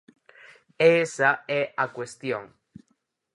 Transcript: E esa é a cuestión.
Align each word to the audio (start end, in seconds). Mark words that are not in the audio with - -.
E 0.87 0.87
esa 1.05 1.31
é 1.59 1.63
a 1.83 1.85
cuestión. 1.95 2.43